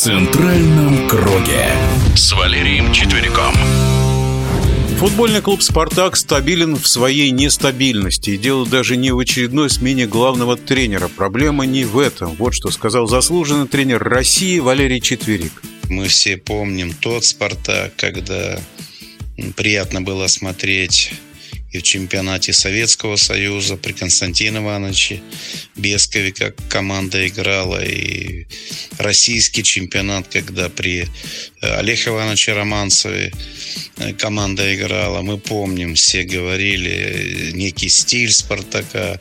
центральном 0.00 1.06
круге 1.08 1.68
с 2.16 2.32
Валерием 2.32 2.90
Четвериком. 2.90 3.52
Футбольный 4.98 5.42
клуб 5.42 5.60
«Спартак» 5.60 6.16
стабилен 6.16 6.76
в 6.76 6.88
своей 6.88 7.30
нестабильности. 7.32 8.30
И 8.30 8.38
дело 8.38 8.66
даже 8.66 8.96
не 8.96 9.10
в 9.10 9.18
очередной 9.18 9.68
смене 9.68 10.06
главного 10.06 10.56
тренера. 10.56 11.08
Проблема 11.08 11.66
не 11.66 11.84
в 11.84 11.98
этом. 11.98 12.34
Вот 12.36 12.54
что 12.54 12.70
сказал 12.70 13.08
заслуженный 13.08 13.68
тренер 13.68 14.02
России 14.02 14.58
Валерий 14.58 15.02
Четверик. 15.02 15.52
Мы 15.90 16.08
все 16.08 16.38
помним 16.38 16.94
тот 16.94 17.26
«Спартак», 17.26 17.94
когда 17.96 18.58
приятно 19.54 20.00
было 20.00 20.28
смотреть 20.28 21.12
и 21.72 21.78
в 21.78 21.82
чемпионате 21.82 22.52
Советского 22.52 23.16
Союза 23.16 23.76
при 23.76 23.92
Константине 23.92 24.58
Ивановиче 24.58 25.22
Бескове, 25.76 26.32
как 26.32 26.56
команда 26.68 27.26
играла, 27.28 27.82
и 27.84 28.46
российский 28.98 29.62
чемпионат, 29.62 30.28
когда 30.28 30.68
при 30.68 31.02
э, 31.60 31.74
Олеге 31.76 32.10
Ивановиче 32.10 32.54
Романцеве 32.54 33.32
э, 33.98 34.12
команда 34.14 34.74
играла. 34.74 35.22
Мы 35.22 35.38
помним, 35.38 35.94
все 35.94 36.24
говорили, 36.24 36.90
э, 36.90 37.50
некий 37.52 37.88
стиль 37.88 38.32
Спартака, 38.32 39.20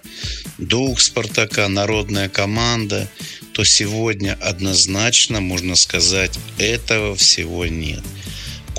дух 0.57 1.01
Спартака, 1.01 1.67
народная 1.67 2.29
команда, 2.29 3.07
то 3.53 3.63
сегодня 3.63 4.37
однозначно 4.41 5.39
можно 5.39 5.75
сказать, 5.75 6.39
этого 6.57 7.15
всего 7.15 7.65
нет. 7.67 8.03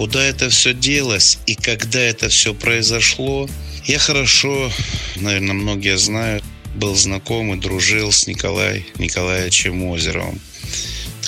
Куда 0.01 0.25
это 0.25 0.49
все 0.49 0.73
делось 0.73 1.39
и 1.45 1.55
когда 1.55 2.01
это 2.01 2.31
все 2.31 2.55
произошло, 2.55 3.47
я 3.85 3.99
хорошо, 3.99 4.73
наверное, 5.17 5.53
многие 5.53 5.99
знают, 5.99 6.43
был 6.75 6.95
знаком 6.95 7.53
и 7.53 7.61
дружил 7.61 8.11
с 8.11 8.27
Николаем 8.27 8.83
Николаевичем 8.97 9.93
Озеровым. 9.93 10.41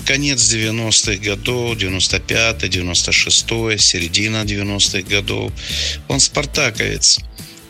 Конец 0.07 0.41
90-х 0.51 1.23
годов, 1.23 1.77
95-й, 1.77 2.69
96-й, 2.71 3.79
середина 3.79 4.43
90-х 4.43 5.03
годов. 5.03 5.53
Он 6.09 6.19
спартаковец 6.19 7.21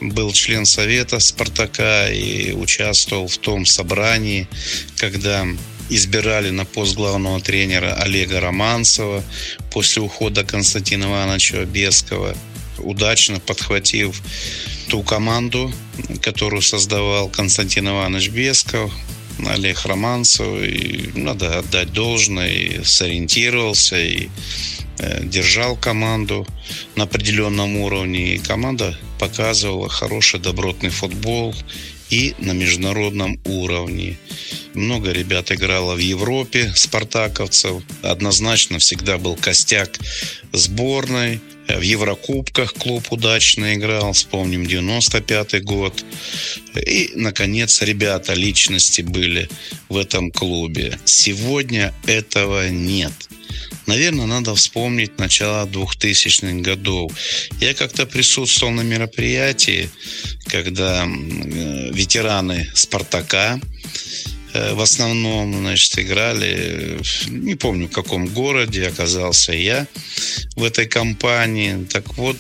был 0.01 0.33
член 0.33 0.67
совета 0.67 1.21
Спартака 1.21 2.11
и 2.11 2.53
участвовал 2.53 3.29
в 3.29 3.39
том 3.39 3.67
собрании, 3.67 4.49
когда 4.97 5.47
избирали 5.95 6.51
на 6.51 6.65
пост 6.65 6.95
главного 6.95 7.41
тренера 7.41 7.95
Олега 7.95 8.41
Романцева 8.41 9.23
после 9.71 10.03
ухода 10.03 10.45
Константина 10.45 11.05
Ивановича 11.05 11.65
Бескова, 11.65 12.35
удачно 12.79 13.41
подхватив 13.41 14.23
ту 14.89 15.03
команду, 15.03 15.73
которую 16.23 16.63
создавал 16.63 17.29
Константин 17.29 17.89
Иванович 17.89 18.29
Бесков, 18.29 18.93
Олег 19.47 19.85
Романцев. 19.85 20.63
И 20.63 21.11
надо 21.15 21.59
отдать 21.59 21.93
должное, 21.93 22.51
и 22.51 22.85
сориентировался, 22.85 23.99
и 23.99 24.29
э, 24.99 25.25
держал 25.25 25.77
команду 25.77 26.47
на 26.97 27.05
определенном 27.05 27.77
уровне. 27.77 28.35
И 28.35 28.39
команда 28.39 28.99
показывала 29.19 29.89
хороший 29.89 30.41
добротный 30.41 30.91
футбол 30.91 31.55
и 32.13 32.35
на 32.39 32.53
международном 32.53 33.41
уровне. 33.47 34.19
Много 34.75 35.13
ребят 35.13 35.51
играло 35.51 35.95
в 35.95 35.99
Европе, 35.99 36.71
спартаковцев. 36.77 37.83
Однозначно 38.03 38.79
всегда 38.79 39.17
был 39.17 39.35
костяк 39.35 39.99
сборной. 40.53 41.41
В 41.69 41.81
Еврокубках 41.81 42.75
клуб 42.75 43.07
удачно 43.11 43.75
играл, 43.75 44.13
вспомним 44.13 44.65
95-й 44.65 45.61
год. 45.61 46.05
И, 46.77 47.13
наконец, 47.15 47.81
ребята, 47.81 48.35
личности 48.35 49.01
были 49.01 49.49
в 49.89 49.97
этом 49.97 50.31
клубе. 50.31 50.99
Сегодня 51.07 51.95
этого 52.07 52.69
нет. 52.69 53.13
Наверное, 53.87 54.27
надо 54.27 54.55
вспомнить 54.55 55.19
начало 55.19 55.67
2000-х 55.67 56.61
годов. 56.61 57.13
Я 57.61 57.75
как-то 57.75 58.07
присутствовал 58.07 58.73
на 58.73 58.83
мероприятии, 58.83 59.91
когда 60.47 61.05
ветераны 61.05 62.71
«Спартака» 62.75 63.61
э, 64.55 64.75
в 64.75 64.81
основном, 64.81 65.55
значит, 65.55 65.99
играли, 65.99 67.01
не 67.29 67.55
помню, 67.55 67.89
в 67.89 67.93
каком 67.93 68.27
городе 68.27 68.87
оказался 68.87 69.53
я 69.53 69.87
в 70.57 70.63
этой 70.63 70.87
компании. 70.87 71.85
Так 71.91 72.17
вот, 72.17 72.39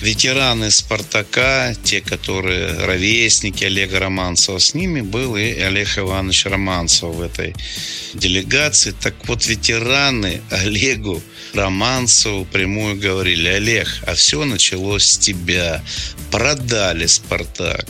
ветераны 0.00 0.70
«Спартака», 0.70 1.74
те, 1.84 2.00
которые 2.00 2.72
ровесники 2.84 3.64
Олега 3.64 3.98
Романцева, 3.98 4.58
с 4.58 4.74
ними 4.74 5.00
был 5.00 5.36
и 5.36 5.58
Олег 5.58 5.98
Иванович 5.98 6.46
Романцев 6.46 7.14
в 7.14 7.22
этой 7.22 7.54
делегации. 8.14 8.92
Так 8.92 9.14
вот, 9.26 9.46
ветераны 9.46 10.42
Олегу 10.50 11.22
Романцеву 11.54 12.44
прямую 12.44 13.00
говорили, 13.00 13.48
Олег, 13.48 13.88
а 14.06 14.14
все 14.14 14.44
началось 14.44 15.04
с 15.04 15.18
тебя. 15.18 15.82
Продали 16.30 17.06
«Спартак». 17.06 17.86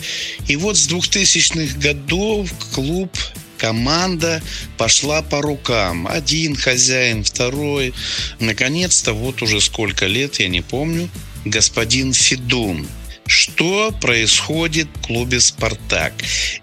И 0.48 0.56
вот 0.56 0.76
с 0.76 0.88
2000-х 0.88 1.78
годов 1.78 2.50
клуб 2.74 3.10
команда 3.58 4.42
пошла 4.76 5.22
по 5.22 5.40
рукам. 5.40 6.06
Один 6.06 6.54
хозяин, 6.56 7.24
второй. 7.24 7.94
Наконец-то, 8.38 9.12
вот 9.12 9.42
уже 9.42 9.60
сколько 9.60 10.06
лет, 10.06 10.38
я 10.40 10.48
не 10.48 10.60
помню, 10.60 11.08
господин 11.50 12.12
Федун. 12.12 12.86
Что 13.26 13.92
происходит 14.00 14.88
в 14.94 15.06
клубе 15.06 15.40
«Спартак»? 15.40 16.12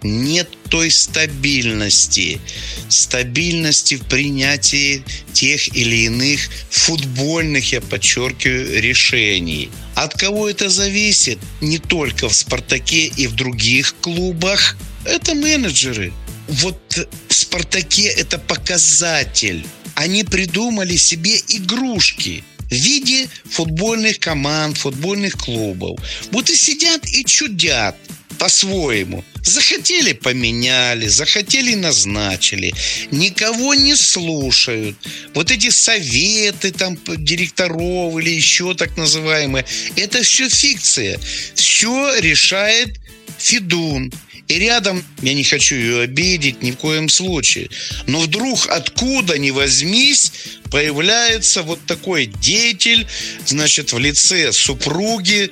Нет 0.02 0.48
той 0.70 0.90
стабильности, 0.90 2.40
стабильности 2.88 3.96
в 3.96 4.06
принятии 4.06 5.04
тех 5.34 5.76
или 5.76 6.06
иных 6.06 6.40
футбольных, 6.70 7.72
я 7.72 7.80
подчеркиваю, 7.82 8.80
решений. 8.80 9.70
От 9.94 10.14
кого 10.14 10.48
это 10.48 10.70
зависит? 10.70 11.38
Не 11.60 11.78
только 11.78 12.28
в 12.30 12.34
«Спартаке» 12.34 13.06
и 13.06 13.26
в 13.26 13.34
других 13.34 13.94
клубах. 14.00 14.76
Это 15.04 15.34
менеджеры. 15.34 16.12
Вот 16.48 17.08
в 17.28 17.34
«Спартаке» 17.34 18.06
это 18.06 18.38
показатель. 18.38 19.66
Они 19.94 20.24
придумали 20.24 20.96
себе 20.96 21.36
игрушки– 21.48 22.42
в 22.70 22.74
виде 22.74 23.28
футбольных 23.44 24.18
команд, 24.18 24.78
футбольных 24.78 25.34
клубов. 25.34 25.98
Вот 26.30 26.50
и 26.50 26.56
сидят 26.56 27.06
и 27.06 27.24
чудят 27.24 27.96
по-своему. 28.38 29.24
Захотели 29.42 30.12
поменяли, 30.12 31.06
захотели 31.06 31.74
назначили. 31.74 32.72
Никого 33.10 33.74
не 33.74 33.94
слушают. 33.94 34.96
Вот 35.34 35.50
эти 35.50 35.70
советы 35.70 36.70
там 36.70 36.98
директоров 37.18 38.18
или 38.18 38.30
еще 38.30 38.74
так 38.74 38.96
называемые, 38.96 39.64
это 39.96 40.22
все 40.22 40.48
фикция. 40.48 41.18
Все 41.54 42.18
решает 42.18 42.98
Федун. 43.38 44.12
И 44.46 44.58
рядом, 44.58 45.02
я 45.22 45.32
не 45.32 45.42
хочу 45.42 45.74
ее 45.74 46.00
обидеть 46.02 46.62
ни 46.62 46.70
в 46.70 46.76
коем 46.76 47.08
случае, 47.08 47.70
но 48.06 48.20
вдруг 48.20 48.66
откуда 48.68 49.38
ни 49.38 49.50
возьмись, 49.50 50.32
появляется 50.70 51.62
вот 51.62 51.80
такой 51.86 52.26
деятель, 52.26 53.06
значит, 53.46 53.92
в 53.92 53.98
лице 53.98 54.52
супруги 54.52 55.50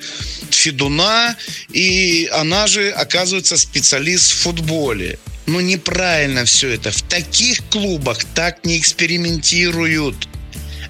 Федуна, 0.51 1.35
и 1.71 2.29
она 2.31 2.67
же 2.67 2.91
оказывается 2.91 3.57
специалист 3.57 4.31
в 4.31 4.37
футболе. 4.43 5.17
Ну, 5.47 5.59
неправильно 5.59 6.45
все 6.45 6.69
это. 6.69 6.91
В 6.91 7.01
таких 7.01 7.67
клубах 7.69 8.23
так 8.35 8.63
не 8.63 8.77
экспериментируют. 8.77 10.27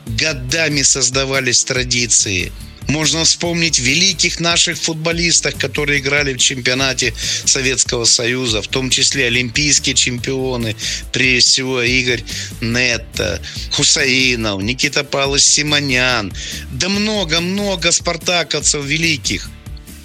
Годами 0.06 0.82
создавались 0.82 1.64
традиции– 1.64 2.52
можно 2.88 3.24
вспомнить 3.24 3.80
великих 3.80 4.40
наших 4.40 4.78
футболистов, 4.78 5.56
которые 5.56 6.00
играли 6.00 6.34
в 6.34 6.38
чемпионате 6.38 7.14
Советского 7.46 8.06
Союза, 8.06 8.62
в 8.62 8.68
том 8.68 8.90
числе 8.90 9.28
олимпийские 9.28 9.96
чемпионы, 9.96 10.76
прежде 11.12 11.50
всего 11.50 11.82
Игорь 11.82 12.24
Нетта, 12.62 13.42
Хусаинов, 13.72 14.62
Никита 14.62 15.04
Павлович 15.04 15.44
Симонян, 15.44 16.34
да 16.72 16.90
много-много 16.90 17.92
спартаковцев 17.92 18.84
великих, 18.84 19.50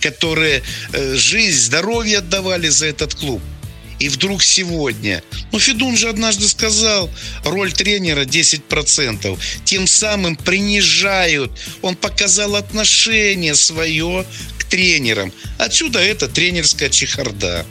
которые 0.00 0.62
э, 0.92 1.14
жизнь, 1.16 1.58
здоровье 1.58 2.18
отдавали 2.18 2.68
за 2.68 2.86
этот 2.86 3.14
клуб. 3.14 3.42
И 3.98 4.08
вдруг 4.08 4.42
сегодня, 4.42 5.22
ну 5.52 5.58
Федун 5.58 5.96
же 5.96 6.08
однажды 6.08 6.48
сказал, 6.48 7.10
роль 7.44 7.72
тренера 7.72 8.24
10%, 8.24 9.38
тем 9.64 9.86
самым 9.86 10.36
принижают, 10.36 11.52
он 11.82 11.96
показал 11.96 12.56
отношение 12.56 13.54
свое 13.54 14.24
к 14.58 14.64
тренерам. 14.64 15.32
Отсюда 15.58 15.98
это 15.98 16.28
тренерская 16.28 16.90
чехарда. 16.90 17.66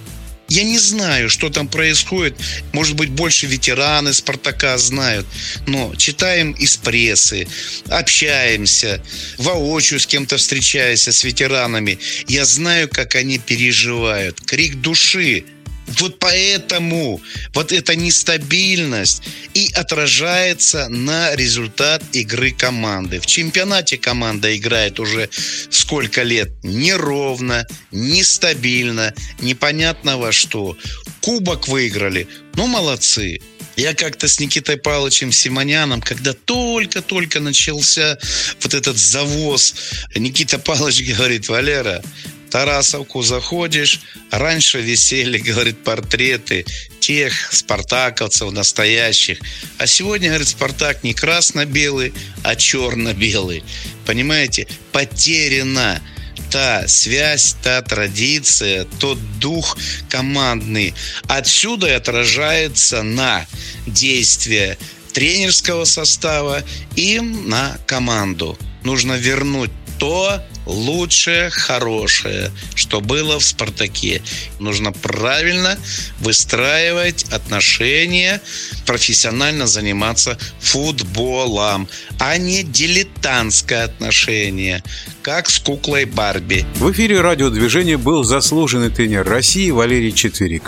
Я 0.50 0.63
не 0.63 0.77
знаю, 0.79 1.29
что 1.29 1.50
там 1.50 1.68
происходит. 1.68 2.35
Может 2.71 2.95
быть, 2.95 3.09
больше 3.09 3.47
ветераны 3.47 4.13
Спартака 4.13 4.77
знают. 4.77 5.27
Но 5.65 5.94
читаем 5.95 6.53
из 6.53 6.77
прессы, 6.77 7.47
общаемся, 7.89 9.03
воочию 9.38 10.00
с 10.00 10.07
кем-то 10.07 10.38
встречаясь, 10.38 11.07
с 11.07 11.23
ветеранами. 11.23 12.00
Я 12.27 12.45
знаю, 12.45 12.88
как 12.88 13.15
они 13.15 13.39
переживают. 13.39 14.39
Крик 14.39 14.75
души 14.75 15.44
Вот 15.88 16.19
поэтому 16.19 17.22
вот 17.54 17.72
эта 17.72 17.95
нестабильность 17.95 19.24
и 19.54 19.72
отражается 19.74 20.89
на 20.89 21.36
результат 21.36 22.04
игры 22.12 22.51
команды. 22.51 23.19
В 23.19 23.25
чемпионате 23.25 23.98
команда 23.98 24.56
играет 24.56 25.00
уже 25.00 25.30
сколько 25.69 26.24
лет 26.24 26.50
неровно, 26.63 27.66
нестабильно, 27.92 29.13
непонятно 29.39 30.18
во 30.18 30.31
что. 30.31 30.78
Кубок 31.22 31.68
выиграли, 31.68 32.28
ну 32.56 32.68
молодцы. 32.68 33.40
Я 33.78 33.94
как-то 33.94 34.28
с 34.28 34.40
Никитой 34.40 34.78
Павловичем 34.78 35.31
Симоняном, 35.31 36.01
когда 36.01 36.33
только-только 36.33 37.40
начался 37.40 38.18
вот 38.62 38.74
этот 38.74 38.98
завоз, 38.98 39.75
Никита 40.16 40.57
Павлович 40.57 41.16
говорит, 41.16 41.48
Валера, 41.48 42.01
Тарасовку 42.49 43.21
заходишь, 43.21 44.01
раньше 44.31 44.81
висели, 44.81 45.38
говорит, 45.49 45.83
портреты 45.83 46.65
тех 46.99 47.53
спартаковцев 47.53 48.51
настоящих. 48.51 49.39
А 49.77 49.88
сегодня, 49.88 50.29
говорит, 50.29 50.47
Спартак 50.47 51.03
не 51.03 51.13
красно-белый, 51.13 52.13
а 52.44 52.55
черно-белый. 52.55 53.63
Понимаете? 54.05 54.67
Потеряна 54.91 56.01
та 56.49 56.88
связь, 56.88 57.55
та 57.61 57.81
традиция, 57.81 58.85
тот 58.99 59.19
дух 59.39 59.77
командный. 60.09 60.94
Отсюда 61.27 61.88
и 61.88 61.91
отражается 61.91 63.03
на 63.03 63.45
действия 63.85 64.77
тренерского 65.13 65.85
состава 65.85 66.63
и 66.95 67.19
на 67.19 67.77
команду. 67.85 68.57
Нужно 68.83 69.13
вернуть 69.13 69.71
то 69.99 70.41
лучшее, 70.68 71.50
хорошее, 71.50 72.52
что 72.75 73.02
было 73.02 73.40
в 73.40 73.44
«Спартаке». 73.44 74.22
Нужно 74.60 74.92
правильно 74.92 75.78
выстраивать 76.19 77.25
отношения, 77.31 78.42
профессионально 78.86 79.68
заниматься 79.68 80.38
футболом, 80.60 81.88
а 82.19 82.38
не 82.38 82.64
дилетантское 82.64 83.86
отношение, 83.86 84.84
как 85.22 85.50
с 85.50 85.60
куклой 85.60 86.06
Барби. 86.06 86.66
В 86.75 86.92
эфире 86.92 87.22
радиодвижения 87.22 87.98
был 87.98 88.24
заслуженный 88.24 88.90
тренер 88.90 89.28
России 89.28 89.72
Валерий 89.72 90.12
Четверик. 90.12 90.64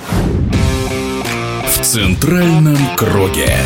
В 1.65 1.81
центральном 1.83 2.95
круге. 2.95 3.57